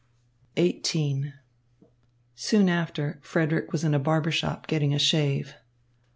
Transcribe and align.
XVIII 0.57 1.31
Soon 2.33 2.69
after, 2.69 3.19
Frederick 3.21 3.71
was 3.71 3.83
in 3.83 3.91
the 3.91 3.99
barbershop 3.99 4.65
getting 4.65 4.95
a 4.95 4.97
shave. 4.97 5.53